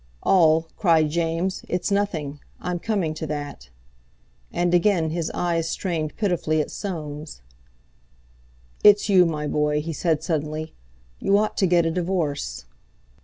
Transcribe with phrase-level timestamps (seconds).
[0.23, 2.39] "All!" cried James; "it's nothing.
[2.59, 3.69] I'm coming to that."
[4.51, 7.43] And again his eyes strained pitifully at Soames.
[8.83, 10.73] "It's you, my boy," he said suddenly;
[11.19, 12.65] "you ought to get a divorce."